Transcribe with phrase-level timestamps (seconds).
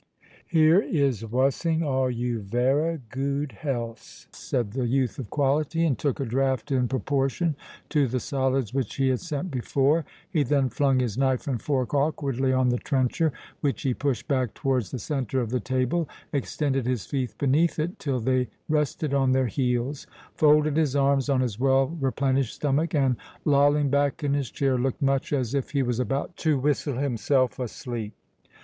[0.47, 6.19] "Here is wussing all your vera gude healths!" said the youth of quality, and took
[6.19, 7.55] a draught in proportion
[7.89, 11.93] to the solids which he had sent before; he then flung his knife and fork
[11.93, 16.87] awkwardly on the trencher, which he pushed back towards the centre of the table, extended
[16.87, 21.59] his feet beneath it till they rested on their heels, folded his arms on his
[21.59, 25.99] well replenished stomach, and, lolling back in his chair, looked much as if he was
[25.99, 28.13] about to whistle himself asleep.